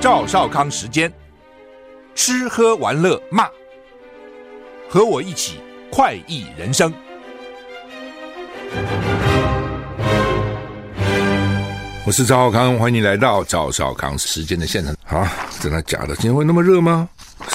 [0.00, 1.12] 赵少康时间，
[2.14, 3.48] 吃喝玩乐骂，
[4.88, 5.58] 和我一起
[5.90, 6.94] 快意人生。
[12.06, 14.94] 我是赵少康，欢迎你来到赵少康时间的现场。
[15.04, 16.14] 啊，真的假的？
[16.14, 17.08] 今天会那么热吗？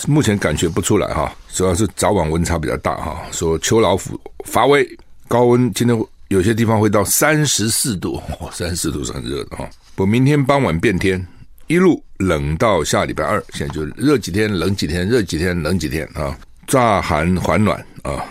[0.06, 3.22] 目前感觉不出来哈，主要是早晚温差比较大哈。
[3.32, 4.86] 说秋老虎发威，
[5.30, 8.22] 高温今天有些地方会到三十四度，
[8.52, 9.66] 三十四度是很热的哈。
[9.96, 11.26] 不，明天傍晚变天，
[11.68, 13.44] 一路冷到下礼拜二。
[13.54, 16.38] 现在就热几天，冷几天，热几天，冷几天啊。
[16.68, 18.24] 乍寒还暖啊，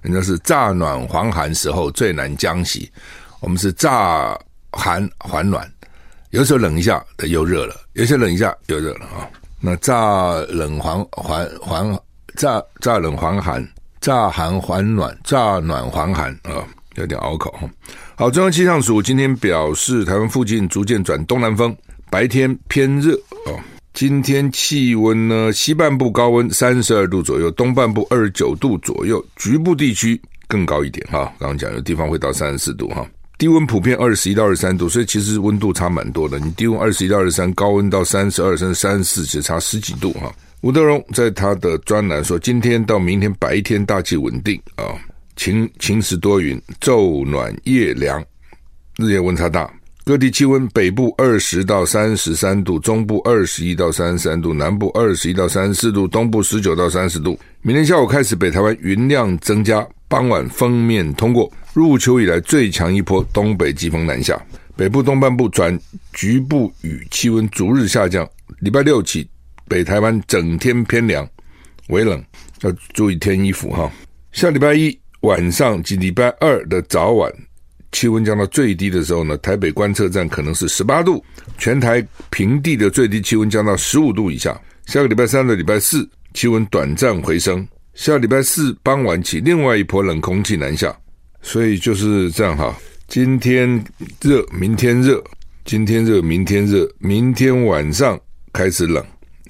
[0.00, 2.90] 人家是乍暖还寒时候最难将息，
[3.40, 4.38] 我们是乍
[4.72, 5.70] 寒还暖，
[6.30, 9.28] 有时候冷一下又热了，有时候冷一下又热了啊。
[9.60, 12.00] 那乍冷还还还
[12.36, 13.66] 乍乍冷还寒，
[14.00, 16.64] 乍寒还暖，乍暖还寒啊。
[16.94, 17.68] 有点拗口哈。
[18.16, 21.76] 好，中央气象署今天表示，台湾附近逐渐转东南风，
[22.10, 23.14] 白天偏热
[23.46, 23.58] 哦。
[23.94, 31.32] 今天气温呢，西半部高温三十二度左右，东半部二十九度左右，局部地区更高一点哈。
[31.38, 33.04] 刚刚讲有地方会到三十四度哈。
[33.36, 36.38] 低温普遍二十一到二十三度，所以其实温度差蛮多的。
[36.38, 40.32] 你低温二十一到二十三，高温到三十二甚至三十四，只差十几度哈。
[40.60, 44.84] 吴德荣在他的专栏说，今天到明天白天大气稳定啊。
[45.36, 48.20] 晴晴时多云，昼暖夜凉，
[48.96, 49.72] 日夜温差大。
[50.08, 57.38] 各地气温：北部二十到三十三度，中部二十一到三十三度，南部二十一到三十四度，东部十九到三十度。
[57.60, 64.40] 明天下午开始，北台湾云量增加，傍晚锋面通过，入秋以来最强一波东北季风南下。
[64.76, 65.78] 北部东半部转
[66.14, 68.26] 局部雨，气温逐日下降。
[68.60, 69.28] 礼拜六起，
[69.68, 71.28] 北台湾整天偏凉，
[71.90, 72.24] 微冷，
[72.62, 73.92] 要注意添衣服哈。
[74.32, 74.98] 下礼拜一。
[75.22, 77.30] 晚上及礼拜二的早晚，
[77.92, 81.24] 气温降到最低的时候呢，台北观测站可能是十八度，
[81.58, 84.58] 全台平地的最低气温降到十五度以下。
[84.86, 87.66] 下个礼拜三的礼拜四，气温短暂回升。
[87.94, 90.96] 下礼拜四傍晚起，另外一波冷空气南下，
[91.42, 92.76] 所以就是这样哈。
[93.08, 93.68] 今天
[94.20, 95.22] 热，明天热，
[95.64, 98.18] 今天热，明天热，明天晚上
[98.52, 99.04] 开始冷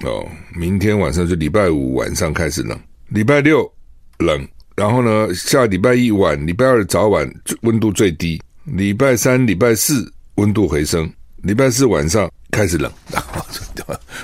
[0.04, 0.26] 哦。
[0.56, 2.78] 明天晚上就礼拜五晚上开始冷，
[3.08, 3.70] 礼拜六
[4.18, 4.48] 冷。
[4.78, 7.28] 然后呢，下礼拜一晚、礼拜二早晚
[7.62, 11.12] 温度最低，礼拜三、礼拜四温度回升，
[11.42, 12.88] 礼拜四晚上开始冷。
[13.10, 13.44] 然 后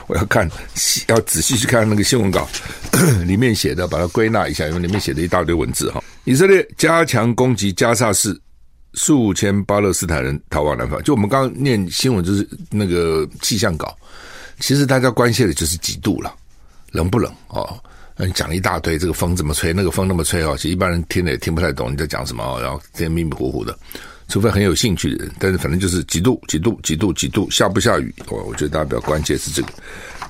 [0.07, 0.49] 我要看，
[1.09, 2.49] 要仔细去看那个新闻稿
[3.27, 6.01] 里面写的，把它归纳一下，因为里面写的一大堆文字哈。
[6.23, 8.41] 以色列加强攻击加萨市，
[8.93, 11.03] 数千巴勒斯坦人逃往南方。
[11.03, 13.93] 就我们刚刚念新闻，就是那个气象稿，
[14.61, 16.33] 其实大家关心的就是几度了，
[16.93, 17.77] 冷不冷哦？
[18.17, 23.77] 你讲一大堆，这个风怎么吹，那个风那么吹哦，其实一般人听了也听不太懂你在讲什么哦，然后这迷迷糊糊的，
[24.29, 25.35] 除非很有兴趣的人。
[25.41, 28.15] 但是反正就是几度几度几度几度，下不下雨？
[28.29, 29.69] 我我觉得大家比较关键是这个，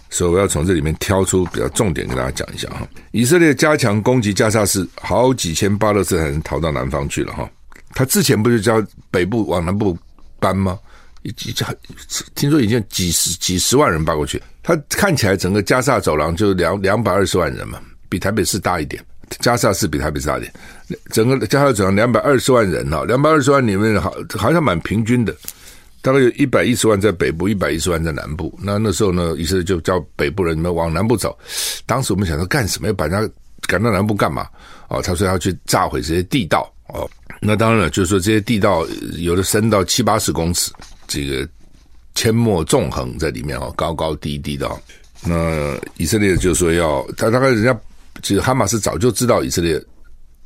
[0.09, 2.89] 所以我要从这里面挑出比较重点跟大家讲一下哈。
[3.13, 7.49] 以色列加强攻击加沙市，好几千巴勒斯坦人逃到南方去了哈。
[7.93, 9.97] 他之前不是叫北部往南部
[10.41, 10.79] 搬吗？
[11.25, 11.53] 已经
[12.35, 14.41] 听说已经几十几十万人搬过去。
[14.63, 19.05] 他看起来整个加萨走廊就两两百二十万人嘛，比台北市大一点。
[19.41, 20.53] 加萨市比台北市大一点，
[21.11, 25.35] 整个加萨走廊两百二十万人哈，两百二十万里面好好像蛮平均的，
[26.03, 28.57] 大概有一百一十万在北部，一百一十万在南部。
[28.63, 31.37] 那那时候呢，于是就叫北部人你们往南部走。
[31.87, 32.87] 当时我们想说干什么？
[32.87, 33.35] 要把人家
[33.67, 34.47] 赶到南部干嘛？
[34.89, 37.11] 哦，他说要去炸毁这些地道哦。
[37.41, 38.87] 那当然了，就是说这些地道
[39.17, 40.71] 有的深到七八十公尺，
[41.23, 41.49] 这个。
[42.17, 44.71] 阡陌纵横在里面哦，高高低低的。
[45.25, 47.77] 那以色列就说要他大概人家
[48.23, 49.85] 其实哈马斯早就知道以色列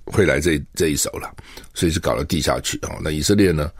[0.07, 1.31] 会来这这一手了，
[1.75, 2.89] 所以是搞到地下去哦。
[3.03, 3.71] 那以色列呢，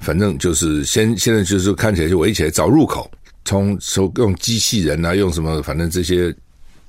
[0.00, 3.10] 反正就是先现在就是看起来就围起来找入口，
[3.44, 6.34] 从从用机器人啊，用什么反正这些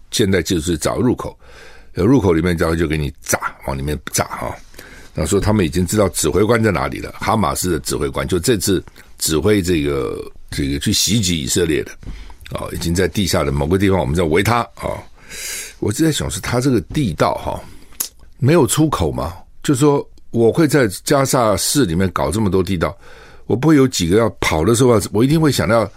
[0.10, 1.38] 现在就是找入口，
[1.96, 4.56] 有入口里面然后就给你炸，往里面炸哈。
[5.14, 8.82] 那说他们已经知道指挥官在哪里了，哈马斯的指挥官就这次。
[9.20, 10.20] 指挥这个
[10.50, 11.92] 这个去袭击以色列的
[12.52, 14.98] 啊，已经在地下的某个地方，我们在围他啊。
[15.78, 17.62] 我就在想，是他这个地道哈
[18.40, 19.36] 没有出口吗？
[19.62, 22.98] 就说，我会在加萨市里面搞这么多地道，
[23.46, 25.88] 我不会有几个要跑的时候，我一定会想到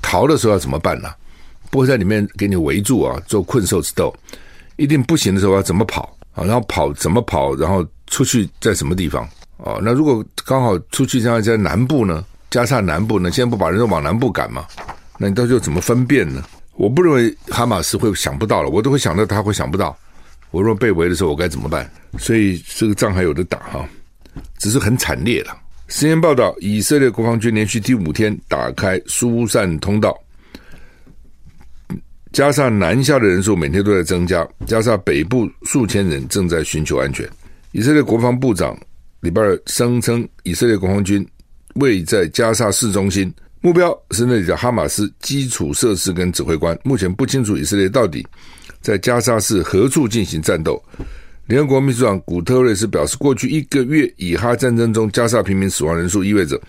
[0.00, 1.10] 逃的时候要怎么办呢？
[1.70, 4.14] 不会在里面给你围住啊，做困兽之斗。
[4.76, 6.44] 一定不行的时候要怎么跑啊？
[6.44, 7.54] 然后跑怎么跑？
[7.56, 9.24] 然后出去在什么地方
[9.58, 9.80] 啊？
[9.82, 12.24] 那如果刚好出去这样在南部呢？
[12.50, 14.66] 加萨南部呢，现在不把人都往南部赶吗？
[15.18, 16.44] 那你到时候怎么分辨呢？
[16.74, 19.96] 我不认为哈马斯会想不到了，我都会想到他会想不到。
[20.50, 21.90] 我若被围的时候，我该怎么办？
[22.18, 23.88] 所以这个仗还有得打哈，
[24.58, 25.56] 只是很惨烈了。
[25.88, 30.16] CNN 报道，以色列国防军连续第五天打开疏散通道，
[32.32, 37.28] 加上南下的人数每天都在增加，加上北部数千人正在寻求安全。
[37.72, 38.76] 以色列国防部长
[39.20, 41.26] 礼拜二声称，以色列国防军
[41.76, 46.78] 位在加沙市中心，目标是那里的哈马斯基础设施跟指挥官。
[46.82, 48.26] 目前不清楚以色列到底
[48.80, 50.82] 在加沙市何处进行战斗。
[51.46, 56.60] 联合国秘书长古特瑞斯表示，过去一个月以哈战争中加沙平民死亡人数意味着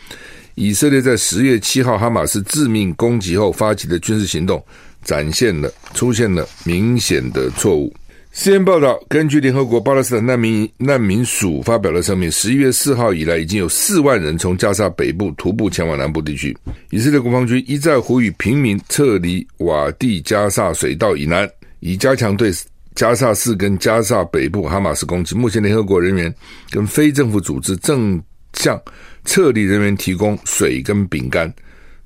[0.55, 4.63] 以色列在十月七号哈马斯致命攻击后发起的军事行动。
[5.03, 7.95] 展现了出现了明显的错误。
[8.37, 16.55] CNN 报道，根据联合国巴勒斯坦难民难民署发表的声明，十一月四号以来，已经有四万人从加沙北部徒步前往南部地区。
[16.91, 21.49] 以色列国防军一再呼吁平民撤离瓦蒂加沙水道以南，
[21.79, 22.51] 以加强对
[22.93, 25.35] 加沙市跟加沙北部哈马斯攻击。
[25.35, 26.31] 目前，联合国人员
[26.69, 28.21] 跟非政府组织正
[28.53, 28.79] 向
[29.25, 31.51] 撤离人员提供水跟饼干。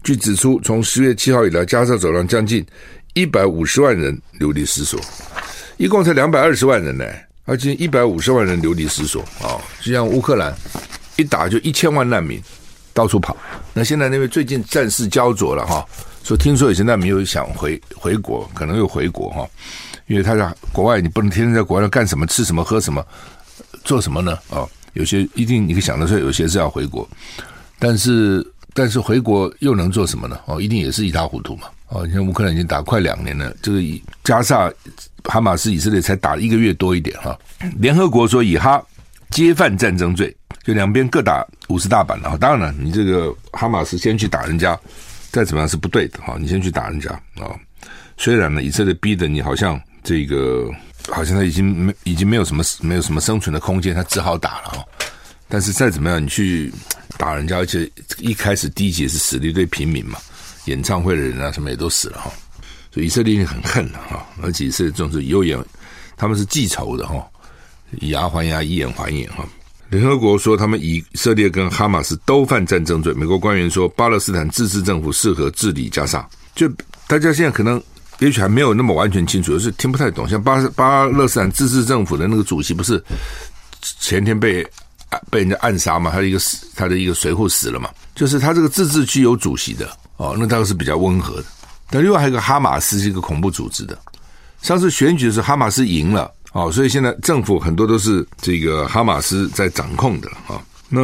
[0.02, 2.66] 据指出，从十月七号以来，加沙走廊将近
[3.16, 4.98] 一百五十万人流离失所，
[5.82, 7.04] 一共才两百二十万人呢，
[7.44, 9.58] 而且一百五十万人流离失所啊！
[9.82, 10.56] 就像乌克兰
[11.16, 12.40] 一打就一千万难民
[12.94, 13.36] 到处跑。
[13.74, 15.84] 那现在那边最近战事胶着了哈，
[16.24, 19.50] 说听说有些难民又想回回国，可能又回国哈，
[20.06, 23.04] 因为他在国外，你不能天天在国外干什么、吃什么、喝什么、
[23.84, 24.38] 做什么呢？
[24.52, 27.10] 啊，有些一定你可以想得出来，有些是要回国，
[27.80, 28.46] 但是。
[28.74, 30.40] 但是回国又能做什么呢？
[30.46, 31.64] 哦，一定也是一塌糊涂嘛！
[31.92, 34.72] 哦，你看乌克兰已经打快两年了，这个以加萨
[35.26, 37.38] 哈马斯以色列才打了一个月多一点哈。
[37.78, 38.82] 联合国说以哈
[39.30, 40.34] 皆犯战争罪，
[40.64, 42.38] 就两边各打五十大板了。
[42.38, 44.80] 当然了，你这个哈马斯先去打人家，
[45.32, 46.38] 再怎么样是不对的哈。
[46.40, 47.52] 你先去打人家啊，
[48.18, 50.70] 虽然呢以色列逼得你好像这个
[51.10, 54.86] 好像他已经没已经没有什么没有什么生存的空间，他只好打了哈。
[55.50, 56.72] 但是再怎么样，你去。
[57.18, 60.18] 打人家，而且一开始第一节是死了一堆平民嘛，
[60.66, 62.32] 演唱会的人啊什么也都死了哈，
[62.94, 65.58] 所以以色列很恨的哈，而且是总是有眼，
[66.18, 67.26] 他们是记仇的哈，
[68.00, 69.44] 以牙还牙，以眼还眼哈。
[69.90, 76.70] 联合国说他们以色列跟哈马斯都犯战争罪，美国官员说巴勒斯坦自治政府适合治理加沙，就
[77.08, 77.82] 大家现在可能
[78.20, 80.28] 也许还没有那么完全清楚，就是听不太懂。
[80.30, 83.04] 像巴巴勒斯坦自治政府的那个主席不是
[84.00, 84.66] 前天被。
[85.30, 91.46] 被人家暗杀嘛，他的一个死，他的一个随扈死了嘛，就是他这个自治区有主席的哦，那倒是比较温和的。
[91.90, 93.98] 但另外还有一个哈马斯是一个恐怖组织的，
[94.62, 100.62] 上次选举的时候哈马斯赢了哦，所以现在政府很多都是这个哈马斯在掌控的啊、哦。
[100.90, 101.02] 那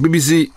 [0.00, 0.48] BBC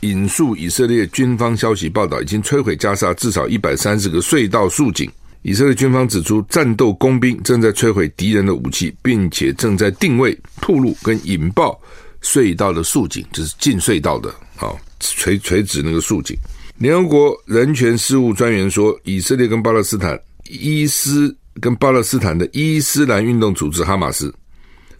[0.00, 5.10] 引述以色列军方消息报道，已经摧毁加沙至少一百三十个隧道竖井。
[5.42, 11.78] 以色列军方指出，战斗工兵正在摧毁敌人的武器，并且正在定位、铺路跟引爆
[12.22, 14.70] 隧道的竖井，就是进隧道的啊，
[15.00, 16.36] 垂垂直那个竖井。
[16.82, 24.34] 联合国人权事务专员说，以色列跟巴勒斯坦伊斯跟巴勒斯坦的伊斯兰运动组织哈马斯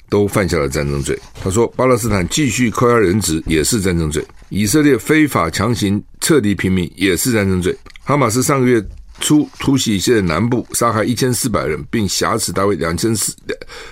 [0.09, 1.19] 都犯下了战争罪。
[1.43, 7.77] 他说，巴勒斯坦继续扣押人质也是战争罪，以色列非法强行撤离平民也是战争罪。
[8.05, 8.81] 哈马斯上个月。
[9.21, 13.33] 初突袭以色列南部，杀害一千四百人，并挟持大约两千四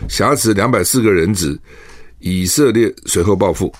[0.09, 1.57] 挟持两百四个人质。
[2.19, 3.73] 以色列随后报复，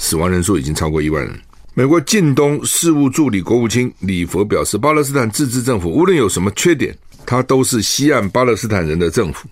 [0.00, 1.38] 死亡人数已经超过一万人。
[1.78, 9.46] 美国近东事务助理国务卿李佛表示，巴勒斯坦自治政府无论有什么缺点，它都是西岸巴勒斯坦人的政府。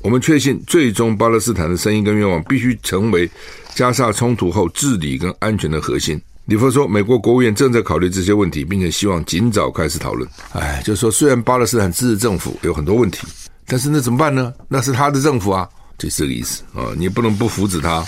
[0.00, 3.28] 我们确信，最终巴勒斯坦的声音跟愿望必须成为
[3.74, 6.16] 加沙冲突后治理跟安全的核心。
[6.44, 10.30] 李佛说：“美国国务院正在考虑这些问题，并且希望尽早开始讨论。
[10.52, 13.26] 哎，就是说，虽然巴勒斯坦自治政府有很多问题，
[13.66, 14.54] 但是那怎么办呢？
[14.68, 16.94] 那是他的政府啊，就是这个意思啊。
[16.96, 18.06] 你不能不扶持他，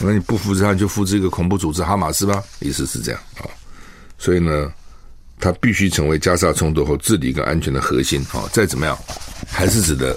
[0.00, 2.42] 那你不扶持他，就扶持一个恐怖组织哈马斯吧。
[2.60, 3.44] 意思是这样啊。
[4.18, 4.72] 所以呢，
[5.38, 8.48] 他必须成为加沙冲突后治理跟安全的核心啊。
[8.52, 8.98] 再怎么样，
[9.48, 10.16] 还是指的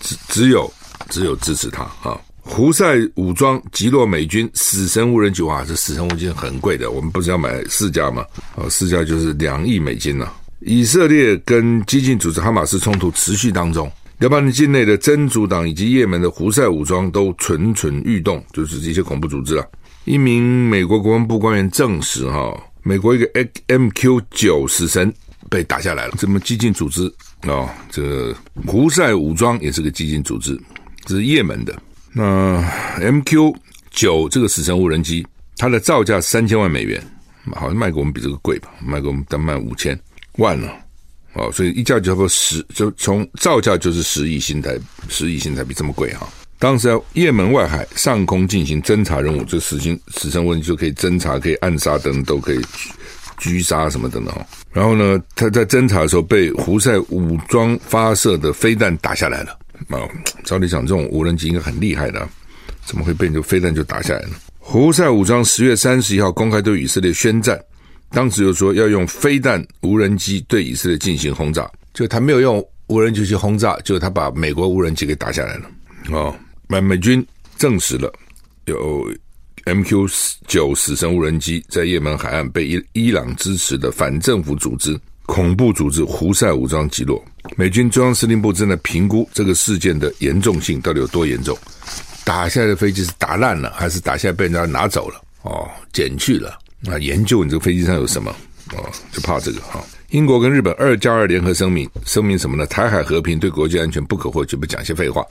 [0.00, 0.72] 只只有
[1.08, 8.26] 只有支持他啊。”胡塞武装击落美军死神无人机，哇，这死神无人机很贵的，我们不是要买四架吗？
[8.56, 10.28] 啊，四架就是两亿美金呢、
[10.58, 13.90] 以色列跟激进组织哈马斯冲突持续当中，
[14.22, 19.66] 黎巴嫩境内的真主党以及也门的胡塞武装都蠢蠢欲动，就是这些恐怖组织啊。
[20.04, 23.26] 一名美国国防部官员证实，哈，美国一个
[23.66, 25.12] MQ 九死神
[25.50, 26.14] 被打下来了。
[26.16, 27.08] 这么激进组织
[27.40, 28.32] 啊、哦，这
[28.64, 30.56] 胡塞武装也是个激进组织，
[31.04, 31.76] 这是也门的。
[32.12, 32.62] 那
[33.00, 33.52] MQ
[33.90, 35.26] 九这个死神无人机，
[35.56, 37.02] 它的造价三千万美元，
[37.56, 38.68] 好像卖给我们比这个贵吧？
[38.80, 39.98] 卖给我们单卖五千
[40.38, 40.72] 万了，
[41.34, 46.28] 哦，所以一架就差不多十，就从造价就是十亿新台，十亿新台币这么贵哈。
[46.58, 52.60] 当时在也门外海上空进行侦察任务，这死神死神无人机就可以侦察、可以暗杀等都可以
[53.38, 54.32] 狙杀什么的呢。
[54.70, 59.58] 然后呢，他在侦查的时候被胡塞武装发射的飞弹打下来了。
[59.88, 59.98] 啊，
[60.44, 62.28] 照理讲，这种无人机应该很厉害的，
[62.84, 64.36] 怎么会被你这飞弹就打下来呢？
[64.58, 67.60] 胡塞武装十月三十一号公开对以色列宣战，
[68.12, 75.70] 当时就说要用飞弹无人机对以色列进行轰炸，就他没有用无人机去轰炸，就他把美国无人机给打下来了。
[76.10, 76.34] 哦，
[76.68, 77.26] 美美军
[77.56, 78.12] 证实了
[78.66, 79.10] 有
[79.64, 80.08] MQ
[80.46, 84.98] 九死神无人机在也门海岸被伊伊朗支持的反政府组织。
[85.24, 87.24] 恐怖组织胡塞武装击落，
[87.56, 91.56] 美军中央司令部正在评估这个事件的严重性到底有多严重。
[92.24, 95.22] 打下来的飞机是打烂了，还是打下来被人家拿走了？
[95.42, 96.58] 哦，捡去了。
[96.90, 98.34] 啊研究你这个飞机上有什么？
[98.74, 102.66] 哦，就怕这个哈、英国跟日本二加二联合声明，声明什么呢？
[102.66, 105.24] 台海和平对国际安全不可或缺，不讲些废话。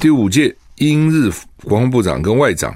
[0.00, 1.30] 第五届英日
[1.64, 2.74] 国防部长跟外长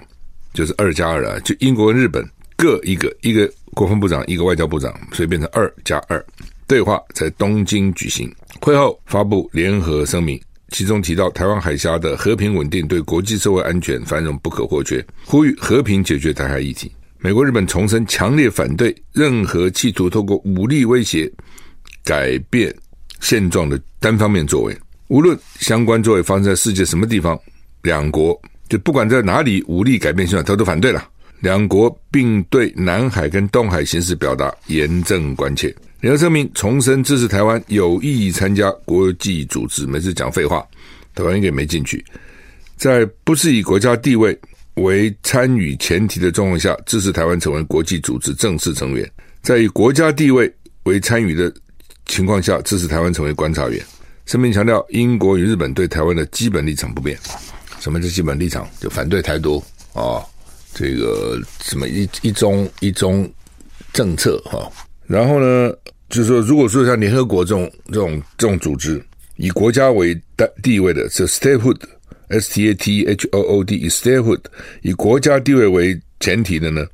[0.53, 2.25] 就是二加二啊，就英国跟日本
[2.57, 3.51] 各一个一个。
[3.75, 6.23] 国防部长一个外交部长，所以变成二加二。
[6.67, 8.31] 对话在东京举行，
[8.61, 16.93] 会后发布联合声明，其中提到台湾海峡的和平稳定对国际社会安全繁荣不可或缺，呼吁和平解决台海议题。
[17.25, 21.31] 美国、日本重申强烈反对任何企图透过武力威胁
[22.03, 22.75] 改变
[23.21, 24.77] 现状的单方面作为，
[25.07, 27.39] 无论相关作为发生在世界什么地方，
[27.83, 28.37] 两国
[28.69, 31.09] 就不管在哪里武力改变现状，他都反对了。
[31.39, 35.73] 两国并对南海跟东海形势表达严正关切。
[36.01, 39.87] 联合声明重申支持台湾有意参加国际组织。
[39.87, 40.67] 每次讲废话，
[41.15, 42.05] 台湾应该没进去。
[42.77, 44.37] 在不是以国家地位
[44.75, 49.07] 为参与前提的状况下，支持台湾成为国际组织正式成员；
[49.43, 50.53] 在以国家地位
[50.85, 51.53] 为参与的
[52.07, 53.85] 情况下，支持台湾成为观察员。
[54.27, 57.19] 声明强调，英国与日本对台湾的基本立场不变。
[57.81, 58.69] 什么是基本立场？
[58.81, 59.59] 就反对台独
[59.93, 60.03] 啊。
[60.03, 60.25] 哦
[60.75, 63.31] 这个什么一一中一中
[63.93, 64.73] 政策哈，
[65.07, 65.71] 然后呢，
[66.09, 68.99] 就是说，如果说像联合国这种这种这种组织，
[69.37, 71.27] 以国家为代地位的，是
[72.33, 74.41] S T A T H O O D statehood
[74.81, 76.85] 以国家地位为前提的呢，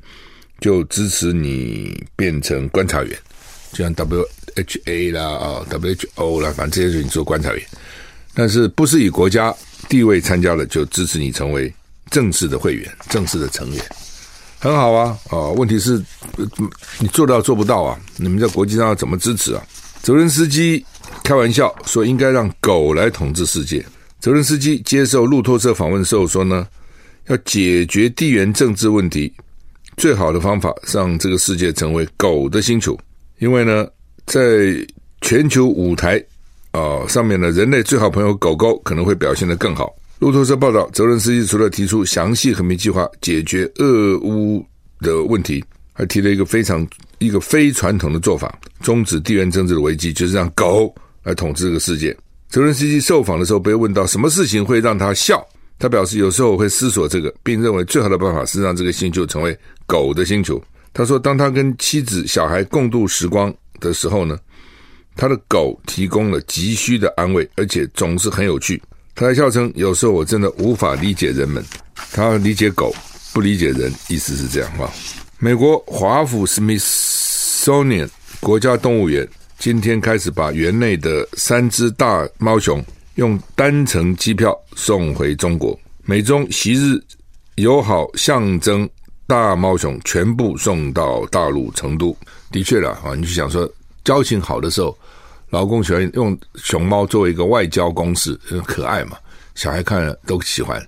[0.60, 3.18] 就支持你变成观察员，
[3.72, 4.24] 就像 W
[4.56, 7.62] H A 啦啊，W H O 啦，反正这些就你做观察员，
[8.34, 9.54] 但是不是以国家
[9.88, 11.72] 地位参加的，就支持你成为。
[12.10, 13.84] 正式的会员，正式的成员，
[14.58, 15.14] 很好啊！
[15.28, 16.02] 哦，问题是，
[16.98, 18.00] 你做到做不到啊？
[18.16, 19.62] 你们在国际上要怎么支持啊？
[20.00, 20.82] 泽伦斯基
[21.22, 23.84] 开玩笑说，应该让狗来统治世界。
[24.20, 26.66] 泽伦斯基接受路透社访问时候说呢，
[27.28, 29.32] 要解决地缘政治问题，
[29.96, 32.98] 最好的方法让这个世界成为狗的星球，
[33.38, 33.86] 因为呢，
[34.26, 34.74] 在
[35.20, 36.22] 全球舞台
[36.72, 39.94] 啊上面呢，人类最好朋友狗狗可能会表现得更好。
[40.18, 44.66] 路透社报道，泽伦斯基除了提出详细和平计划解决俄乌
[44.98, 46.84] 的问题，还提了一个非常
[47.18, 52.16] 一个非传统的做法，终止地缘政治的危机，就是让狗来统治这个世界。
[52.50, 55.46] 泽伦斯基受访的时候被问到什么事情会让他笑，
[55.78, 60.62] 他表示有时候我会思索这个，并认为最好的办法是让这个星球成为狗的星球。
[60.94, 64.38] 他说，当他跟妻子、小孩共度时光的时候呢，
[65.14, 68.82] 他的狗提供了急需的安慰，而且总是很有趣。
[69.14, 71.62] 他还笑称：“有时候我真的无法理解人们，
[72.12, 72.94] 他理解狗，
[73.32, 74.90] 不理解人，意思是这样哈。”
[75.38, 78.08] 美国华府 Smithsonian
[78.40, 79.28] 国家动物园
[79.58, 82.82] 今天开始把园内的三只大猫熊
[83.16, 86.96] 用单程机票送回中国，美中昔日
[87.56, 88.88] 友好象征
[89.26, 92.16] 大猫熊全部送到大陆成都。
[92.52, 93.68] 的确了啊，你就想说
[94.04, 94.96] 交情好的时候。
[95.50, 99.16] 老公喜欢用熊猫作为一个外交公式，可爱嘛，
[99.54, 100.80] 小孩看了都喜欢。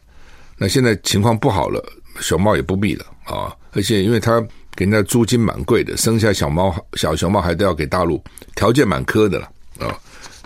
[0.58, 1.82] 那现在情况不好了，
[2.20, 3.56] 熊猫也不必了啊！
[3.72, 4.46] 而且因为它
[4.80, 8.18] 给人家租金蛮贵的，生下小猫小熊猫还都要给大陆，
[8.54, 9.44] 条件蛮苛的了
[9.78, 9.94] 啊。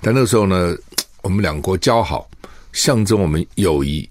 [0.02, 0.76] 但那时候呢，
[1.22, 2.28] 我们两国交好，
[2.72, 4.02] 象征我们友谊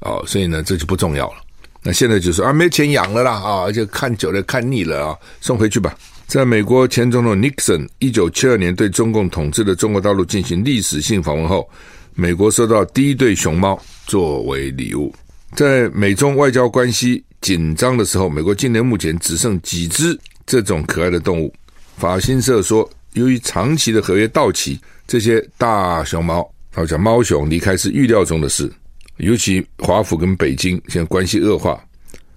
[0.00, 1.36] 啊，所以呢这就不重要了。
[1.82, 5.96] 那现在就说啊，没钱养了啦啊，而且看久了看腻了啊，送回去吧。
[6.26, 11.66] 在美国前总统尼克森一九七二年对中共统治的中国大陆进行历史性访问后，
[12.12, 15.10] 美国收到第一对熊猫作为礼物。
[15.56, 21.52] 在美中外交关系紧张的时候，美国境内目前只剩几只这种可爱的动物。
[21.96, 28.70] 法新社说，由于长期的合约到期，这些大熊猫，好像猫熊离开是预料中的事。
[29.16, 31.82] 尤其华府跟北京现在关系恶化，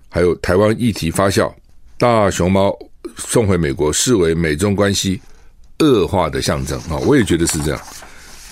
[0.09, 1.53] 还有台湾议题发酵，
[1.97, 2.77] 大熊猫。
[3.17, 5.21] 送回美国，视为美中关系
[5.79, 6.97] 恶化的象征啊！
[7.05, 7.79] 我也觉得是这样，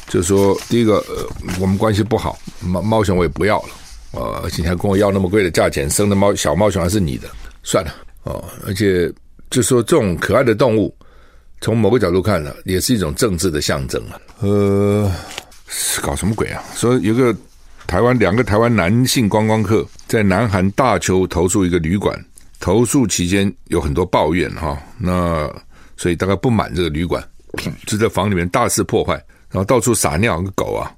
[0.07, 1.27] 就说，第一个，呃，
[1.59, 3.69] 我们关系不好，猫猫熊我也不要了
[4.11, 4.41] 啊！
[4.43, 7.29] 而且你还跟我要那么贵的价钱，生的猫小猫熊还是你的，
[7.63, 8.43] 算了哦！
[8.67, 9.11] 而且
[9.49, 10.93] 就说这种可爱的动物，
[11.61, 14.19] 从某个角度看呢，也是一种政治的象征啊。
[14.39, 15.11] 呃，
[16.01, 16.63] 搞什么鬼啊？
[16.75, 17.35] 说有个
[17.87, 22.17] 台湾两个台湾男性观光客在南韩大邱投诉一个旅馆，
[22.59, 25.49] 投诉期间有很多抱怨哈，那
[25.95, 27.23] 所以大概不满这个旅馆，
[27.85, 29.13] 就在房里面大肆破坏，
[29.49, 30.91] 然后到处撒尿，个狗啊，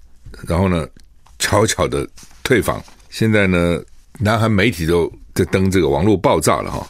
[0.48, 0.88] 然后呢
[1.38, 2.08] 悄悄的
[2.43, 2.84] 退房。
[3.13, 3.79] 现在呢，
[4.17, 6.84] 南韩媒体都在登这个网络爆炸了哈。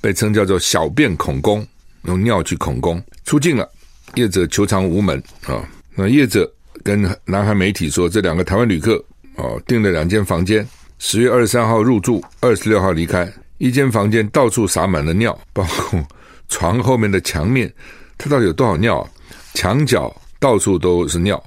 [0.00, 1.66] 被称叫做“小便恐攻”，
[2.06, 3.68] 用尿去恐攻，出境了。
[4.14, 5.68] 业者求偿无门啊。
[5.96, 6.48] 那业者
[6.84, 10.64] 跟南韩媒体说，这两个台湾旅客哦订了两间房间，
[11.00, 13.28] 十月二十三号入住，二十六号离开。
[13.58, 16.00] 一间房间到处洒满了尿，包括
[16.48, 17.68] 床后面的墙面，
[18.16, 19.10] 它到底有多少尿啊？
[19.54, 21.42] 墙角到处都是尿，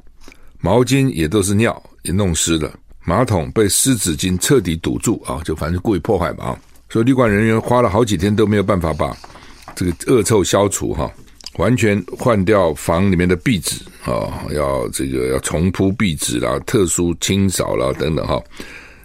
[0.60, 2.74] 毛巾也都是尿，也弄湿了。
[3.03, 6.60] 马桶被湿纸巾彻底堵住啊，就反正故意破坏吧啊。
[6.89, 9.15] 所以旅馆人员花了好几天都没有办法把
[9.75, 11.10] 这个恶臭消除哈，
[11.58, 18.41] 完全换掉房里面的壁纸啊，要这个要重铺壁纸啦，特殊清扫啦等等哈，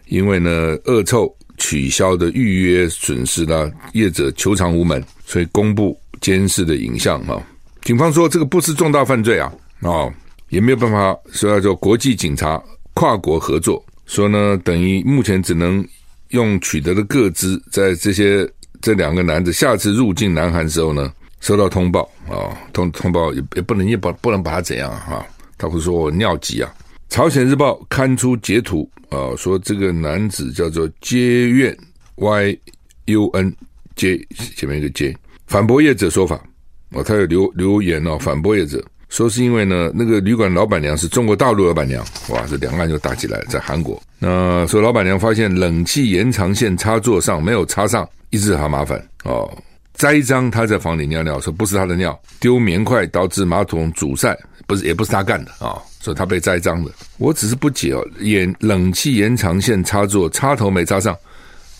[0.06, 7.40] 因为呢恶臭取消的预约损失呢，业者求偿无门，所以公布监视的影像哈。
[7.82, 10.12] 警方说这个不是重大犯罪啊，啊
[10.48, 12.60] 也没有办法说要做国际警察
[12.94, 15.86] 跨国合作，说呢等于目前只能。
[16.30, 18.46] 用取得的个资，在这些
[18.82, 25.24] 这两个男子下次入境南韩时候呢，收到通报啊，通通报也也不能也不不能把他怎样哈、
[25.56, 26.74] 他会说我尿急啊。
[27.08, 31.74] 朝鲜日报刊出截图啊，说这个男子叫做接院
[32.16, 32.58] Y
[33.06, 33.54] U N
[33.94, 34.18] 接
[34.56, 36.44] 前面一个接，反驳业者说法
[36.90, 38.84] 哦，他有留留言哦，反驳业者。
[39.16, 43.98] 说是因为呢，那个旅馆老板娘是中国大陆老板娘，哇，这两岸就打起来了，在韩国。
[44.18, 49.50] 那说老板娘发现冷气延长线插座上没有插上，一直很麻烦哦。
[49.94, 56.90] 栽赃他在房里尿尿，说不是他的尿，丢棉块导致马桶阻塞，不是也不是他干的啊，说他被栽赃的。
[57.16, 61.16] 我只是不解哦，延冷气延长线插座插头没插上，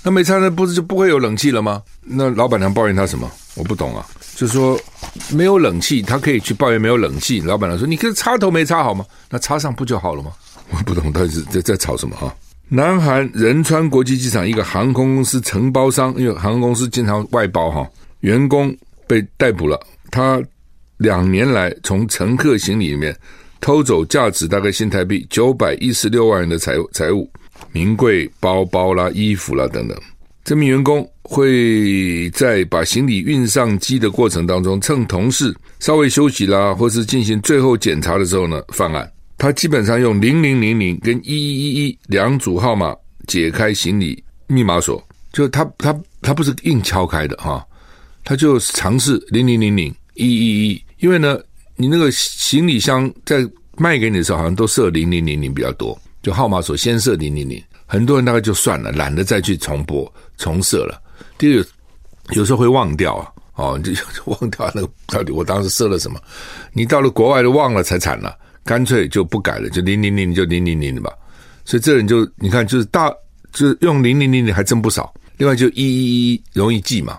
[0.03, 1.83] 那没插那不是就不会有冷气了吗？
[2.01, 3.31] 那老板娘抱怨他什么？
[3.57, 4.07] 我不懂啊。
[4.37, 4.79] 就说
[5.31, 7.40] 没有冷气，他可以去抱怨没有冷气。
[7.40, 9.05] 老板娘说：“你这插头没插好吗？
[9.31, 10.33] 那插上不就好了吗？”
[10.70, 12.35] 我不懂到底是在在吵什么哈。
[12.68, 17.88] 南韩仁川国际机场一个航空公司承包商，因为航空公司经常外包哈，
[18.20, 18.76] 员工
[19.07, 19.81] 被逮捕了。
[20.11, 20.42] 他
[20.96, 23.16] 两年来从乘客行李里面
[23.61, 27.31] 偷走价值大概新台币九百一十六万元的财财物，
[27.70, 29.96] 名贵包包啦、衣服啦等等。
[30.44, 39.11] 这名员工会在把行李运上机的过程当中，趁同事稍微休息啦，或是进行最后检查的时候呢，犯案。
[39.37, 42.95] 他基本上用零零零零跟一一一一两组号码
[43.27, 47.62] 解开行李密码锁，就他他他不是硬敲开的哈，
[48.25, 51.39] 他就尝试零零零零一一一，因为呢，
[51.75, 57.62] 你那个行李箱在卖给你的时候，好像都设零零零零比较多，就号码锁先设零零零。
[57.85, 61.03] 很多人大概就算了，懒得再去重拨、重设了。
[61.38, 61.64] 第二，
[62.31, 63.92] 有时候会忘掉啊，哦， 就
[64.25, 66.20] 忘掉那个到底我当时设了什么。
[66.72, 71.11] 你到了国外都忘了才惨了，干脆就不改了，就零零零就零零零的吧。
[71.64, 73.11] 所以这人就你看，就是大
[73.53, 75.12] 就是用零零零零还真不少。
[75.37, 77.18] 另外就一一一容易记嘛，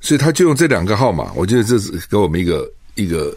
[0.00, 1.30] 所以他就用这两个号码。
[1.34, 3.36] 我觉得这是给我们一个一个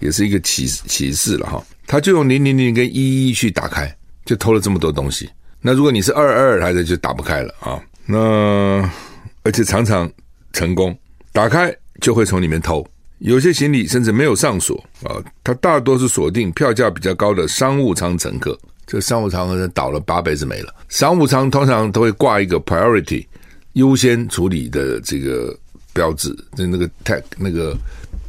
[0.00, 1.64] 也是一个启启示了哈。
[1.86, 3.94] 他就用零零零跟一一一去打开，
[4.26, 5.30] 就偷了这么多东西。
[5.60, 7.80] 那如果你是二二还是就打不开了啊？
[8.04, 8.86] 那
[9.44, 10.10] 而且常常
[10.52, 10.96] 成功
[11.32, 12.84] 打开就会从里面偷，
[13.18, 15.22] 有些行李甚至没有上锁啊。
[15.44, 20.74] 它大多是锁定票价比较高的商务舱乘客，这商务舱可能倒了八辈子霉了。
[20.88, 23.24] 商务舱通常都会挂一个 priority
[23.74, 25.56] 优先处理的这个
[25.92, 27.76] 标志，就那个 tag 那个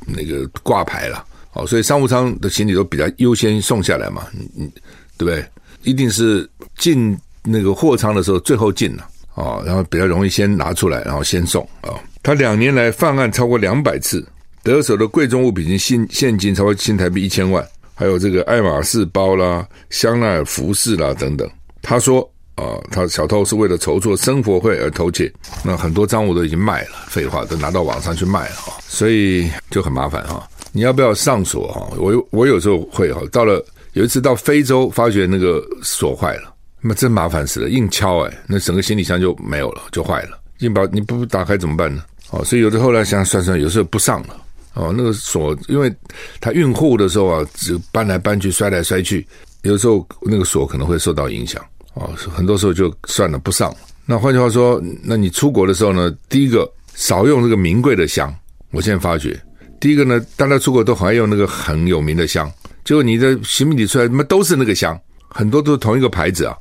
[0.06, 1.26] 那个挂牌了。
[1.54, 4.72] 哦，所以商务舱的行李都比较优先送下来嘛，嗯嗯，
[5.18, 5.46] 对不对？
[5.84, 6.48] 一定是
[6.78, 7.18] 进。
[7.48, 11.94] 那个货舱的时候最后进了，啊然后比较容易先拿出来，然后先送啊。
[12.24, 14.26] 他两年来犯案超过两百次，
[14.64, 21.48] 得手的贵重物品现现金超过新台币一千万，还有这个爱马仕包啦、香奈儿服饰啦等等。
[21.84, 25.32] 他说啊，他小偷是为了筹措生活费而偷窃，
[25.64, 30.48] 那很多赃物都已经卖了，废话都拿到网上去卖了哈，所以就很麻烦哈。
[30.72, 31.88] 你要不要上锁哈？
[31.98, 36.55] 我我有时候会哈，到了有一次到非洲，发觉那个锁坏了。
[36.88, 40.40] 那真麻烦死了，硬敲哎，那整个行李箱就没有了，就坏了。
[40.60, 42.04] 硬把你不打开怎么办呢？
[42.30, 44.38] 哦，所以有的后来想算算，有时候不上了。
[44.76, 45.92] 哦，那个锁，因为
[46.40, 49.26] 他运货的时候啊，只搬来搬去，摔来摔去，
[49.64, 51.64] 有时候那个锁可能会受到影响。
[51.96, 53.78] 哦，很多时候就算了，不上了。
[54.06, 58.34] 那换句话说，那你出国的时候呢，第一个少用这个名贵的箱，
[58.72, 59.42] 我现在发觉，
[59.80, 62.52] 第一个呢，大家出国都还用那个很有名的香，
[62.84, 66.56] 结果你的行李出来，他妈都是那个香，很多都是同一个牌子啊，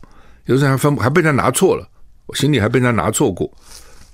[0.47, 1.89] 有时候还分还被他拿错了，
[2.27, 3.51] 我行李还被他拿错过，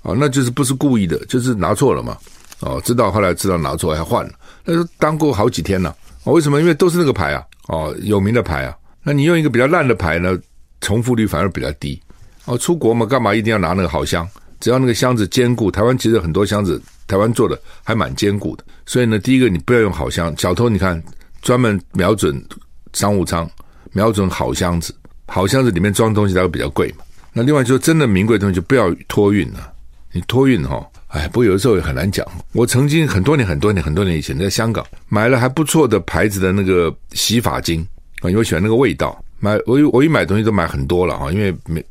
[0.01, 2.17] 啊，那就是不是故意的，就是拿错了嘛，
[2.59, 4.31] 哦，知道后来知道拿错还换了，
[4.63, 6.59] 那是当过好几天了，哦，为什么？
[6.59, 10.37] 因为都是那个牌啊，哦，有名的牌啊，那你用一个比较烂的牌呢，
[10.81, 12.01] 重复率反而比较低，
[12.45, 14.27] 哦，出国嘛，干嘛一定要拿那个好箱？
[14.59, 16.81] 只要那个箱子坚固，台湾其实很多箱子。
[17.07, 21.01] 台湾做的还蛮坚固的，所以呢，第一个你不要用好箱，小偷你看
[21.41, 22.41] 专门瞄准
[22.93, 23.49] 商务舱，
[23.91, 24.95] 瞄准好箱子，
[25.33, 27.05] 好箱子里面装东西它会比较贵嘛。
[27.31, 29.71] 那另外就是真的名贵的东西就不要托运了，
[30.11, 32.27] 你托运哈，哎，不过有的时候也很难讲。
[32.51, 37.87] 我曾经很多年、很多年、很多年以前在香港买了还不错的牌子的那个洗发精
[38.21, 39.23] 啊，因为喜欢那个味道。
[39.39, 41.83] 买我我一买东西都买很多了哈，因为没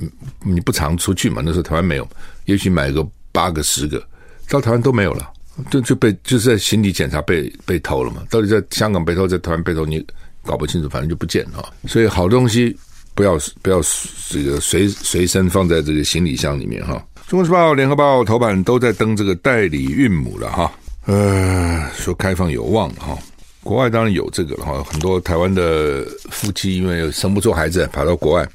[0.44, 2.06] 你不常出去嘛，那时候台湾没有，
[2.44, 4.00] 也许买个八个十个。
[4.48, 5.28] 到台湾都没有了，
[5.70, 8.22] 就就被就是在行李检查被被偷了嘛。
[8.28, 10.04] 到底在香港被偷，在台湾被偷，你
[10.44, 11.72] 搞不清楚，反正就不见了。
[11.86, 12.76] 所以好东西
[13.14, 13.80] 不要不要
[14.28, 17.04] 这个随随身放在这个行李箱里面哈。
[17.26, 20.72] 中国时报、联合报头版都在登这个代理孕母了哈。
[21.06, 23.16] 呃，说开放有望哈。
[23.62, 28.48] 国外当然有这个了哈，很多台湾的夫妻因为生不出孩子，跑到国外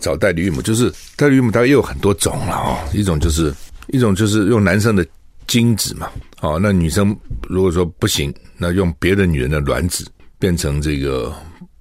[0.00, 2.78] 找代理孕母，就是代理孕母，它也有很多种了啊。
[2.92, 3.54] 一种就是
[3.88, 5.06] 一种就是用男生的。
[5.46, 7.16] 精子嘛，哦，那女生
[7.48, 10.04] 如果说不行，那用别的女人的卵子
[10.40, 11.32] 变成这个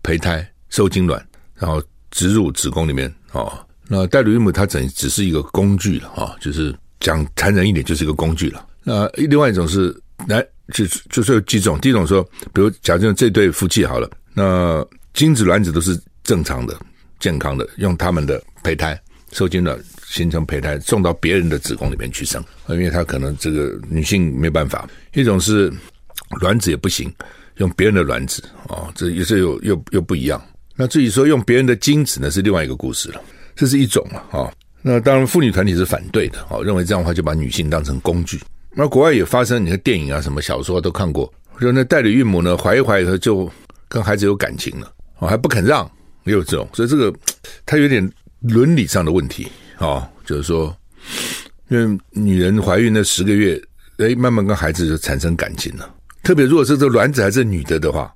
[0.04, 1.20] 胚胎受精卵，
[1.56, 1.82] 然后
[2.15, 3.51] 植入子宫里面，哦，
[3.89, 8.65] 那代理孕母它整只是一个工具了，哈，就是讲残忍一点，就是一个工具了。
[8.84, 9.93] 那另外一种是，
[10.30, 10.41] 来
[10.73, 12.23] 就就是有几种，第一种说，
[12.54, 16.80] 比如假设这对夫妻好了，那精子卵子都是正常的、
[17.19, 18.97] 健康的，用他们的胚胎
[19.34, 19.78] 受精卵。
[20.08, 24.88] 形成胚胎送到别人的子宫里面去生，因为他可能这个女性没办法。
[25.13, 25.73] 一种是
[26.39, 27.12] 卵子也不行，
[27.58, 30.39] 用别人的卵子啊，这也是又又又不一样。
[30.76, 33.22] 那至于说用别人的精子呢，是另外一个故事了。
[33.56, 34.52] 这是一种了啊。
[34.82, 38.40] 那当然妇女团体是反对的哦，认为这样的话就把女性当成工具。
[38.72, 43.50] 那国外也发生，你看电影啊、什么小说都看过，就那代理孕母呢怀一怀以后就
[43.88, 45.90] 跟孩子有感情了哦，还不肯让，
[46.26, 47.14] 也有这种，所以这个
[47.66, 48.12] 它有点
[48.42, 49.48] 伦理上的问题。
[49.78, 50.76] 哦，就是说，
[51.70, 53.62] 因为女人怀孕那十个月，
[53.98, 55.90] 哎，慢慢跟孩子就产生感情了。
[56.24, 58.14] 特别如果是这卵子还是女的的话，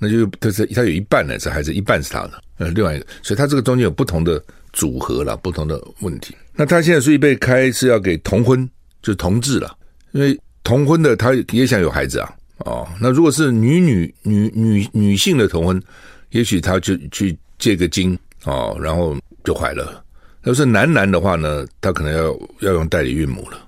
[0.00, 2.42] 那就他是他有一半呢是孩子，一半是他的。
[2.56, 6.34] 呃，另外一个，所以他这个中间有不同的组合了，不同的问题。
[6.54, 8.68] 那他现在所以被开是要给同婚，
[9.02, 9.76] 就同志了，
[10.12, 12.34] 因为同婚的他也想有孩子啊。
[12.64, 15.82] 哦，那如果是女女女女女性的同婚，
[16.30, 20.02] 也许他就去借个精哦，然后就怀了。
[20.44, 23.58] 要是男男的话呢，他可能要要用代理孕母了。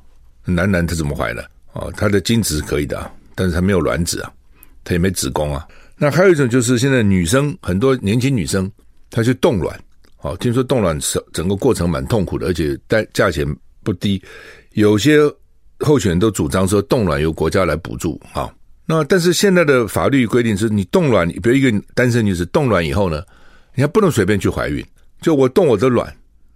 [0.45, 1.47] 男男他怎么怀的？
[1.73, 4.33] 哦，他的精子是可以的，但是他没有卵子啊，
[4.85, 5.67] 他也没子宫啊。
[6.03, 8.69] 那还有一种就是现在女生很多年轻女生，
[9.09, 9.79] 她去冻卵，
[10.23, 13.47] 哦，听说冻卵整整个过程蛮痛苦的，而且代价钱
[13.85, 14.21] 不低。
[14.73, 15.21] 有些
[15.79, 18.53] 候选人都主张说冻卵由国家来补助啊。
[18.85, 23.23] 那但是现在的法律规定是你冻卵，比如一个单身女子冻卵以后呢，
[23.77, 24.85] 你还不能随便去怀孕，
[25.21, 26.13] 就我冻我的卵。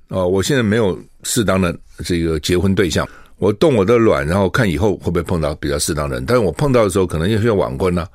[0.08, 1.72] 哦，我现在没有适当的
[2.04, 6.24] 这个结婚对象，我冻我的卵，然后看以后会不会碰到比较适当的人。
[6.26, 8.08] 但是我碰到的时候，可能也需要晚婚了，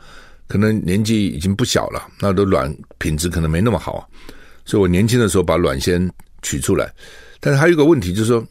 [0.51, 4.05] 可能年纪已经不小了，那的卵品质可能没那么好，
[4.65, 6.11] 所以我年轻的时候把卵先
[6.41, 6.93] 取出来。
[7.39, 8.45] 但是还有一个问题就是说，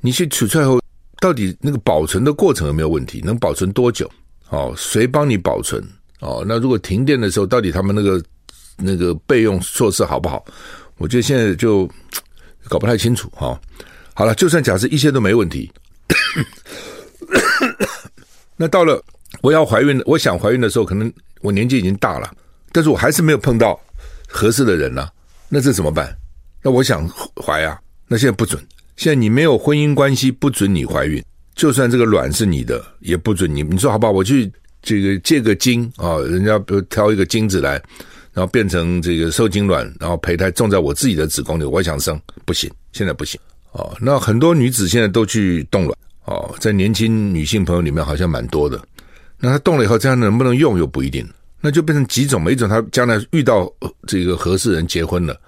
[0.00, 0.80] 你去取出来后，
[1.20, 3.20] 到底那个保存的过程有没有问题？
[3.22, 4.10] 能保存多久？
[4.48, 5.86] 哦，谁帮你保存？
[6.20, 8.24] 哦，那如果停电的时候，到底他们那个
[8.78, 10.42] 那个备用措施好不好？
[10.96, 11.86] 我觉得现在就。
[12.66, 13.60] 搞不太清楚哈，
[14.14, 15.70] 好了，就算假设一切都没问题，
[18.56, 19.04] 那到了
[19.42, 21.12] 我要怀孕，我想怀孕的时候，可能
[21.44, 22.34] 我年纪已经大了，
[22.72, 23.78] 但是我还是没有碰到
[24.26, 25.06] 合适的人呢，
[25.48, 26.12] 那这怎么办？
[26.62, 27.78] 那我想怀啊，
[28.08, 28.60] 那现在不准，
[28.96, 31.22] 现在你没有婚姻关系，不准你怀孕，
[31.54, 33.62] 就算这个卵是你的，也不准你。
[33.62, 34.12] 你说好不好？
[34.12, 34.50] 我去
[34.82, 37.80] 这个借个精啊，人家比如挑一个精子来。
[38.32, 43.96] 然后变成这个受精卵，然后胚胎种在我自己的子宫里，我想生不行，现在不行哦。
[44.00, 48.76] 那很多女子现在都去冻卵哦，在年轻女性朋友里面好像蛮多的。
[49.38, 51.28] 那他冻了以后，这样能不能用又不一定，
[51.60, 53.70] 那就变成几种，每一种他将来遇到
[54.06, 55.38] 这个合适人结婚了，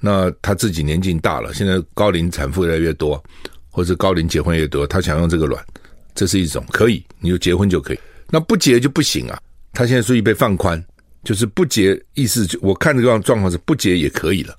[0.00, 3.22] 那他自己年纪大了，现在高龄产妇越来越多，
[3.70, 5.64] 或者高龄结婚越多，他想用这个卵，
[6.14, 7.98] 这是一种可以，你就结婚就可以。
[8.30, 9.40] 那不结就不行啊，
[9.72, 10.82] 他现在属于被放宽。
[11.24, 14.56] 就是不结，意思就我看这个状况是不结也可以了。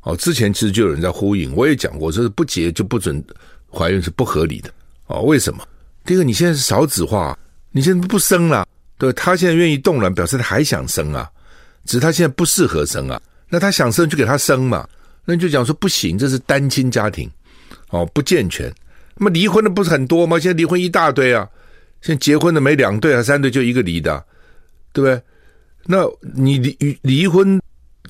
[0.00, 3.24] 哦，之前其实就有人在呼应，我也讲过，说是不结就不准
[3.72, 4.68] 怀孕是不合理的。
[5.06, 5.62] 哦，为什么？
[6.04, 7.38] 第一个，你现在是少子化，
[7.72, 8.66] 你现在不生了，
[8.98, 11.30] 对，他现在愿意冻卵，表示他还想生啊，
[11.84, 13.20] 只是他现在不适合生啊。
[13.48, 14.88] 那他想生就给他生嘛，
[15.24, 17.30] 那你就讲说不行，这是单亲家庭，
[17.90, 18.72] 哦，不健全。
[19.16, 20.38] 那么离婚的不是很多吗？
[20.38, 21.48] 现在离婚一大堆啊，
[22.00, 24.24] 现在结婚的没两对还三对，就一个离的，
[24.92, 25.22] 对不对？
[25.86, 26.04] 那
[26.34, 27.60] 你离离婚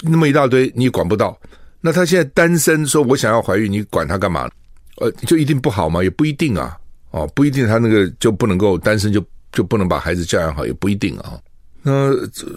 [0.02, 1.38] 那么一大堆，你管不到。
[1.80, 4.50] 那他现在单身，说我想要怀孕，你管他干嘛？
[4.96, 6.02] 呃，就一定不好吗？
[6.02, 6.76] 也不一定啊。
[7.10, 11.40] 哦，不一定，他那个就不能够单身，就就不能把孩子教养好，也不一定啊。
[11.82, 12.14] 那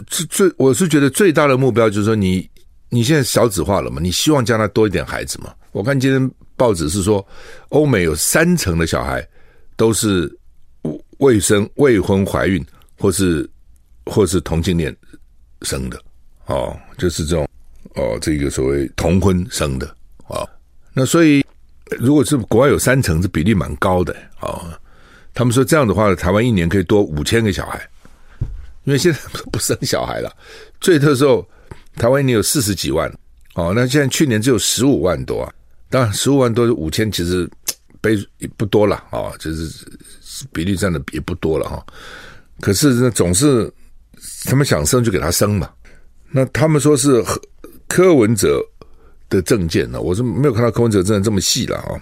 [0.08, 2.50] 最最，我是觉得最大的目标就是说你，
[2.90, 4.02] 你现在少子化了嘛？
[4.02, 5.54] 你希望将来多一点孩子嘛？
[5.72, 7.26] 我看今天报纸是说，
[7.70, 9.26] 欧美有三成的小孩
[9.76, 10.32] 都是
[11.18, 12.66] 未生未婚怀孕，
[13.00, 13.50] 或是
[14.06, 14.96] 或是同性恋
[15.62, 16.02] 生的，
[16.48, 17.48] 哦，就是这种
[17.96, 19.88] 哦，这个所谓同婚生的
[20.28, 20.50] 啊、哦。
[20.94, 21.44] 那所以。
[22.00, 24.66] 如果是国外有三成，这比例蛮高的哦。
[25.34, 27.82] 他们说这样的话，台湾一年可以多五千个小孩，
[28.84, 29.20] 因为现在
[29.52, 30.32] 不生小孩了。
[30.80, 31.48] 最特时候，
[31.96, 33.12] 台湾一年有四十几万
[33.56, 35.54] 哦，那现在去年只有十五万多啊。
[35.90, 37.50] 当然，十五万多五千其实
[38.02, 39.86] 倍也不多了啊，就是
[40.52, 41.86] 比例占的也不多了哈。
[42.62, 43.72] 可是呢，总是
[44.46, 45.70] 他们想生就给他生嘛。
[46.30, 47.24] 那他们说是
[47.88, 48.64] 柯文哲。
[49.30, 50.00] 的政见呢？
[50.00, 52.00] 我是没有看到柯文哲真的这么细了啊。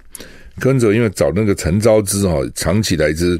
[0.63, 3.39] 文哲因为找那个陈昭之哈，长期来之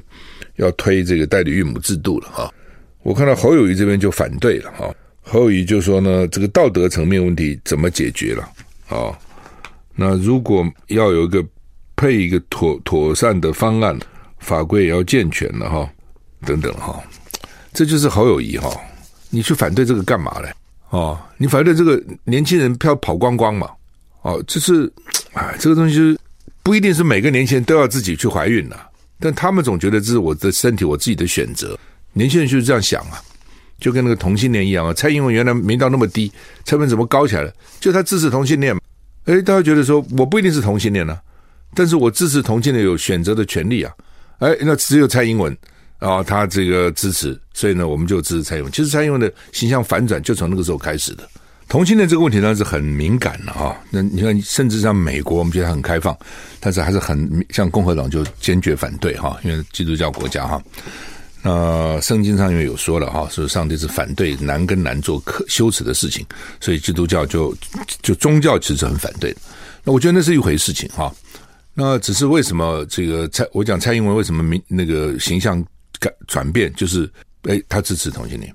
[0.55, 2.51] 要推这个代理孕母制度了哈。
[3.03, 4.93] 我看到侯友谊这边就反对了哈。
[5.21, 8.49] 侯友谊就说呢，这个道德层面问题怎么解决了
[8.87, 9.17] 啊？
[9.95, 11.45] 那如果要有一个
[11.95, 13.97] 配一个妥妥善的方案，
[14.39, 15.89] 法规也要健全了哈，
[16.45, 17.01] 等等哈。
[17.73, 18.69] 这就是侯友谊哈，
[19.29, 20.51] 你去反对这个干嘛嘞？
[20.89, 23.69] 哦，你反对这个年轻人票跑光光嘛？
[24.23, 24.91] 哦，就是，
[25.33, 26.17] 哎，这个东西就是
[26.63, 28.79] 不一定是每个年轻人都要自己去怀孕的，
[29.19, 31.77] 但他们总觉得这是我的身体，我自己的选择。
[32.13, 33.21] 年轻人就是这样想啊，
[33.79, 34.93] 就跟那个同性恋一样啊。
[34.93, 36.31] 蔡英文原来没到那么低，
[36.63, 37.53] 蔡英文怎么高起来了？
[37.79, 38.81] 就他支持同性恋嘛。
[39.25, 41.21] 哎，大家觉得说我不一定是同性恋呢、啊，
[41.73, 43.93] 但是我支持同性恋有选择的权利啊。
[44.39, 45.55] 哎，那只有蔡英文
[45.99, 48.71] 啊，他这个支持，所以呢，我们就支持蔡英文。
[48.71, 51.27] 其实蔡英文的形象反转就从那个时候开始的。
[51.71, 56.13] 同性恋这个问题呢是很敏感的哈，那你看，甚至像美国，我们觉得很开放，
[56.59, 60.61] 但是还是很像共和党就坚决反对哈，因为基督教国家哈。
[61.41, 66.25] 那圣经上面有说了哈，说上帝是反对男跟男做可羞耻的事情，
[66.59, 67.55] 所以基督教就
[68.01, 69.39] 就宗教其实很反对的。
[69.85, 71.09] 那我觉得那是一回事情哈。
[71.73, 75.65] 那只是为什么这个蔡我讲蔡英文为什么名那个形象
[76.01, 77.09] 改转变，就是
[77.43, 78.53] 诶他支持同性恋。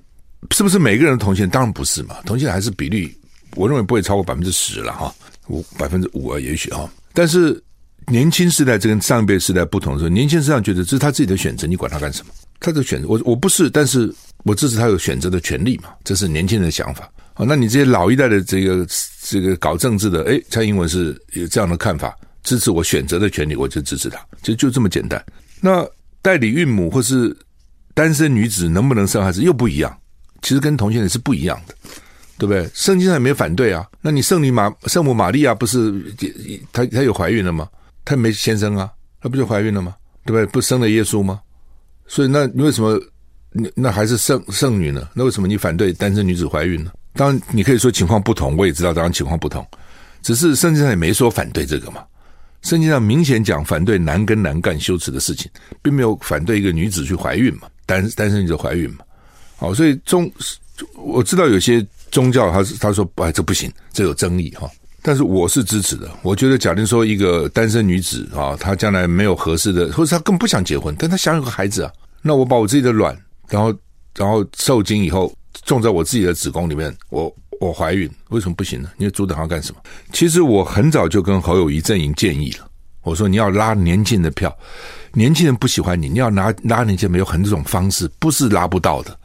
[0.51, 1.47] 是不是每个人的同性？
[1.49, 3.15] 当然不是嘛，同性还是比例，
[3.55, 5.13] 我认为不会超过百分之十了哈，
[5.47, 6.89] 五百分之五啊，也许哈。
[7.13, 7.61] 但是
[8.07, 12.31] 年轻世代这跟上一辈世代不同的时候，年轻世代觉得这是他自己的选择，你管他干什么？
[12.59, 17.11] 他的选择，我我不是，但是我支持他有选择的权利嘛，这是年轻人的想法。
[17.33, 18.87] 好，那你这些老一代的这个
[19.21, 25.23] 这个搞政治的，诶，蔡英文是有这样的看法，支持我选择的权利，我就支持他，就就这么简单。
[25.61, 25.85] 那
[26.21, 27.35] 代理孕母或是
[27.93, 29.95] 单身女子能不能生孩子又不一样。
[30.47, 31.75] 其实跟同性恋是不一样的，
[32.37, 32.65] 对不对？
[32.73, 33.85] 圣经上也没有反对啊。
[33.99, 35.93] 那你圣女玛圣母玛利亚不是
[36.71, 37.67] 她她有怀孕了吗？
[38.05, 38.89] 她没先生啊，
[39.21, 39.93] 她不就怀孕了吗？
[40.23, 40.45] 对不对？
[40.45, 41.41] 不生了耶稣吗？
[42.07, 42.97] 所以那你为什么
[43.51, 45.09] 那那还是圣圣女呢？
[45.13, 46.93] 那为什么你反对单身女子怀孕呢？
[47.11, 49.67] 当然你可以说情况不同，我也知道当然情况不同，
[50.21, 52.05] 只是圣经上也没说反对这个嘛。
[52.61, 58.99] 圣经上明显讲反对男跟男干羞耻的事情，并没有反对一个女子去怀孕嘛，单单身女子怀孕嘛。
[59.57, 60.31] 好，所以宗
[60.95, 64.69] 我知道有些宗教他是他说哎这不行，这有争议哈。
[65.03, 66.09] 但是我是支持的。
[66.21, 71.91] 我觉得，假定说一个单身女子啊，她将来没有合适的，或者她根本不想结婚，但她想有个孩子啊，
[72.21, 73.17] 那我把我自己的卵，
[73.47, 73.73] 然后
[74.15, 78.89] 然后受精以后种在我自己的子宫里面，我我怀孕，为什么不行呢？
[78.97, 79.79] 你阻挡她干什么？
[80.11, 82.67] 其实我很早就跟侯友宜阵营建议了，
[83.03, 84.53] 我说你要拉年轻的票，
[85.13, 89.17] 年轻人不喜欢你，你要拿拉年轻人，有很多种方式，不是拉不到的。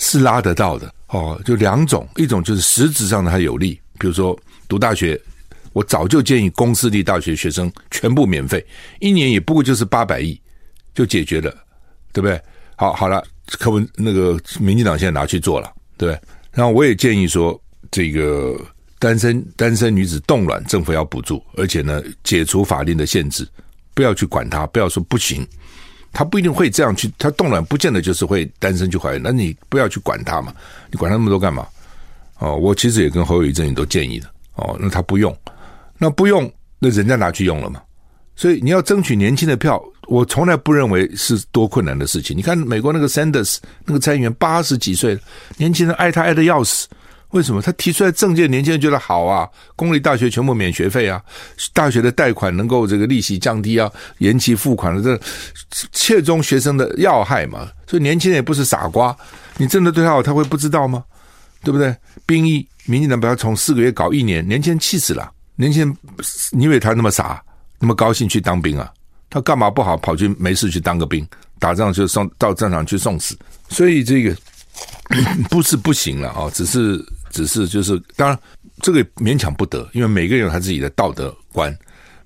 [0.00, 4.36] 是拉得到的哦，就两种，一种就是实质上的它有利，比如说
[4.66, 5.20] 读大学，
[5.72, 8.64] 我早就建议公私立大学学生全部免费，
[8.98, 10.40] 一年也不过就是八百亿
[10.94, 11.54] 就解决了，
[12.12, 12.40] 对不对？
[12.76, 13.22] 好，好了，
[13.58, 16.18] 课文那个民进党现在拿去做了，对？
[16.50, 17.60] 然后我也建议说，
[17.90, 18.58] 这个
[18.98, 23.46] 单身单身女子冻卵，政府要补助，而且呢，解除法令的限制，
[23.92, 25.46] 不要去管它，不要说不行。
[26.12, 30.52] 他不一定会这样去，他冻卵不见得就是会单身去怀孕，那你不要去管他嘛，
[30.90, 31.66] 你管他那么多干嘛？
[32.38, 35.36] 哦，我其实也跟侯友宜阵营都建议的，哦，那他不用，
[35.98, 37.82] 那不用，那人家拿去用了嘛，
[38.34, 42.36] 所以你要争取年轻的票，我从来不认为是多困难的事情。
[42.36, 45.18] 你看美国那个 Sanders 那个参议员八十几岁，
[45.58, 46.88] 年轻人爱他爱的要死。
[47.30, 49.48] 为什么他提出来政见，年轻人觉得好啊？
[49.76, 51.22] 公立大学全部免学费啊，
[51.72, 55.20] 大学的贷款能够这个利息降低啊，延期付款的这
[55.92, 57.68] 切中学生的要害嘛。
[57.86, 59.16] 所以年轻人也不是傻瓜，
[59.56, 61.04] 你真的对他好，他会不知道吗？
[61.62, 61.94] 对不对？
[62.26, 65.30] 兵役，民进党把他从四个月搞一年，年轻人气死了。
[65.54, 65.96] 年轻人，
[66.50, 67.40] 你以为他那么傻，
[67.78, 68.92] 那么高兴去当兵啊？
[69.28, 71.24] 他干嘛不好跑去没事去当个兵，
[71.60, 73.38] 打仗就送到战场去送死？
[73.68, 74.36] 所以这个
[75.48, 77.00] 不是不行了啊，只是。
[77.30, 78.38] 只是就是，当然
[78.82, 81.74] 这个勉强不得，因为每个人有他自己的道德观，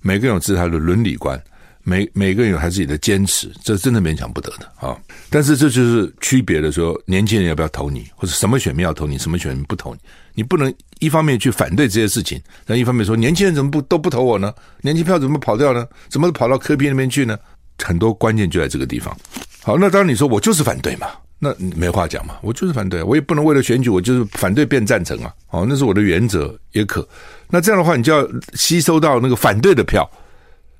[0.00, 1.40] 每个人有自己他的伦理观，
[1.82, 4.96] 每每个人有他自己的坚持，这真的勉强不得的啊。
[5.30, 10.00] 但是这就是区别的说，年轻人要不要投你，或者什么选民要投你，什么选民不投你，
[10.34, 14.54] 你不能一方面去反对这些事情，但一方面说年轻人怎么不都不投我呢？
[14.80, 15.86] 年轻票怎么跑掉呢？
[16.08, 17.38] 怎么跑到柯 P 那边去呢？
[17.82, 19.14] 很多关键就在这个地方。
[19.62, 21.08] 好，那当然你说我就是反对嘛。
[21.44, 25.30] 那没话讲嘛，我就是反对，我也不能为了选举，我就是反对变赞成啊。
[25.50, 27.06] 哦，那是我的原则也可。
[27.50, 30.10] 那这样的话，你就要吸收到那个反对的票。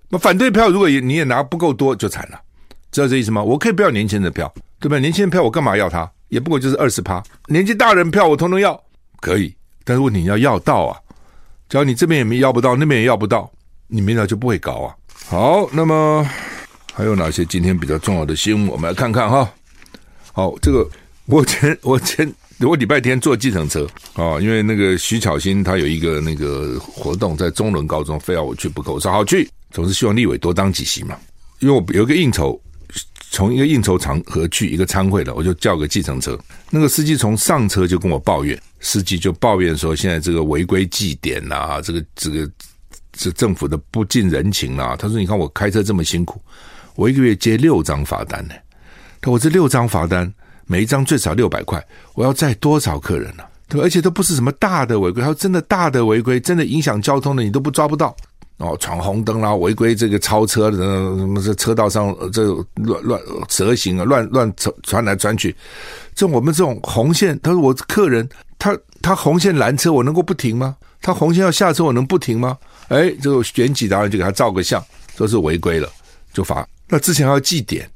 [0.09, 2.41] 那反对票如果也你也拿不够多，就惨了，
[2.91, 3.43] 知道这意思吗？
[3.43, 4.51] 我可以不要年轻人的票，
[4.81, 4.99] 对吧？
[4.99, 6.11] 年轻人票我干嘛要他？
[6.29, 7.23] 也不过就是二十趴。
[7.47, 8.81] 年纪大人票我通通要，
[9.21, 9.55] 可以。
[9.85, 10.97] 但是问题你要要到啊，
[11.69, 13.51] 只要你这边也没要不到，那边也要不到，
[13.87, 14.97] 你明早就不会搞啊。
[15.27, 16.27] 好，那么
[16.93, 18.69] 还有哪些今天比较重要的新闻？
[18.69, 19.49] 我们来看看哈。
[20.35, 20.85] 好，这个
[21.27, 28.93] 我前我前我礼拜天坐计程车啊，因为那个徐巧芯他有一个那个活动在中仑高中，非要我去不可。
[28.93, 31.17] 我说好去，总是希望立委多当几席嘛。
[31.61, 32.61] 因为我有一个应酬，
[33.31, 36.37] 从一个应酬场合去一个餐会的，我就叫个计程车。
[36.69, 42.51] 那个司机从上车就跟我抱怨，司机就抱怨说，现在这个违规记点呐，这个这个
[43.13, 44.97] 这政府的不近人情啊。
[44.97, 46.43] 他说，你看我开车这么辛苦，
[46.97, 48.55] 我一个月接六张罚单呢。
[49.31, 50.33] 我这六张罚单，
[50.67, 51.83] 每一张最少六百块，
[52.15, 53.81] 我要载多少客人呢、对？
[53.81, 58.15] 而且都不是什么大的违规，还有真的大的违规，真的影响交通的，你都不抓不到
[58.59, 65.55] 哦，闯红灯啦，违规这个超车的，什么这车道上这乱乱蛇行啊，乱乱传传来传去，
[66.15, 70.77] 这我们这种红线，他说我客人他他红线拦车，我能够不停吗？
[71.01, 72.57] 他红线要下车，我能不停吗？
[72.89, 74.83] 哎，这个选举达人就给他照个相，
[75.17, 75.89] 说是违规了，
[76.33, 76.67] 就罚。
[76.89, 77.89] 那之前还要记点。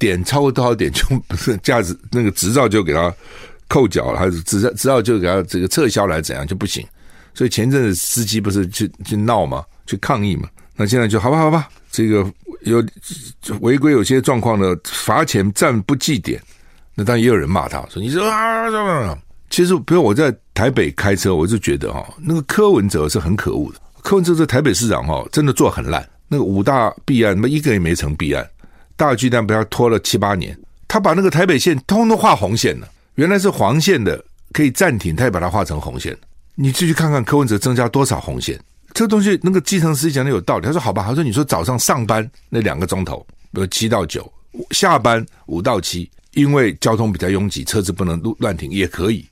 [0.00, 3.14] 点超过多少点就不是驾驶那个执照就给他
[3.68, 6.84] 扣缴了，还是执照执照就给他这个撤销了，还是怎样就不行？
[7.34, 10.48] 所以前阵子司机不是去去闹嘛，去抗议嘛？
[10.74, 12.26] 那现在就好吧，好吧，这个
[12.62, 12.84] 有
[13.60, 16.42] 违规有些状况呢，罚钱暂不记点。
[16.94, 19.16] 那当然也有人骂他说：“你说啊，
[19.48, 23.78] 其实比如我在台北开车，我就觉得哈，那个柯文哲是很可恶的。
[24.02, 26.06] 柯文哲这台北市长哈，真的做很烂。
[26.26, 28.46] 那个五大弊案，那么一个也没成弊案。”
[29.00, 30.54] 大巨蛋被他拖了七八年，
[30.86, 32.88] 他把那个台北线通通画红线了。
[33.14, 36.14] 原来是黄线的可以暂停，他也把它画成红线。
[36.54, 38.60] 你继续看看柯文哲增加多少红线？
[38.92, 40.66] 这东西那个基层司机讲的有道理。
[40.66, 44.30] 他说：“好吧，他说你说早上上班那两个钟头，比如七到九，
[44.72, 49.26] 下班五到七，因为交通比较拥挤，车子不能乱停，也可以。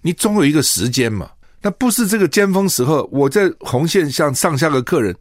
[0.00, 1.28] 你总有一个时间嘛。
[1.60, 5.14] 那不是这个尖峰时候，我在红线上上下个客人。”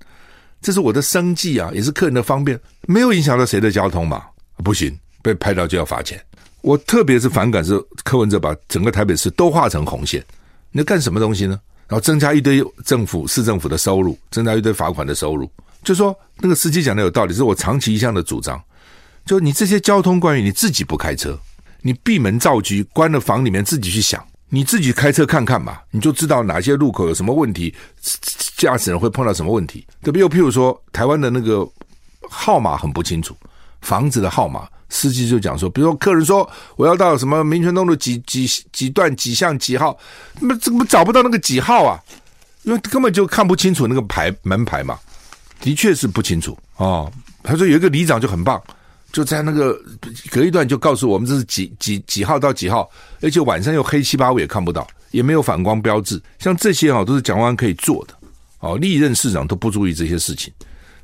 [0.61, 4.23] 这是我的生计啊，也是客人的方便，没有影响到谁的交通嘛？
[4.63, 6.21] 不行，被拍到就要罚钱。
[6.61, 10.23] 我特别是反感是柯文哲把整个台北市都画成红线，
[10.71, 11.59] 你要干什么东西呢？
[11.87, 15.49] 然后增加一堆政府市政府的收入，增加一堆罚款的收入。
[15.81, 18.61] 就说那个司机讲的有道理，是我长期一向的主张。
[19.25, 21.39] 就你这些交通官员，你自己不开车，
[21.81, 24.23] 你闭门造车，关了房里面自己去想。
[24.49, 27.73] 你自己开车看看嘛，你就知道哪些路口有什么问题，
[28.57, 30.21] 驾驶人会碰到什么问题，特别？
[30.21, 31.67] 又譬如说，台湾的那个
[32.29, 33.35] 号码很不清楚，
[33.81, 39.97] 房子的号码，司机就讲说，比如说客人说我要到什么民权东路几几几段几巷几号，
[40.39, 41.99] 那怎么找不到那个几号啊？
[42.63, 44.97] 因为根本就看不清楚那个牌门牌嘛，
[45.61, 47.11] 的确是不清楚哦。
[47.43, 48.61] 他说有一个里长就很棒。
[49.11, 49.79] 就在那个
[50.29, 52.89] 隔一段就告诉我们这是几几几号到几号，
[53.21, 58.13] 而且晚上又黑七八，我也看不到，也没有反光标志，像这些啊都是蒋万可以做的，
[58.59, 60.53] 哦，历任市长都不注意这些事情，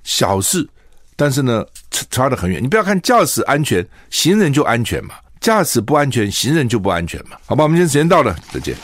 [0.03, 0.67] 小事，
[1.15, 2.61] 但是呢差差得很远。
[2.61, 8.75] 你不要看驾驶安全，行人就安全嘛，驾驶不安全，行人就不安全嘛，好吧，我们今天时间到了，再见。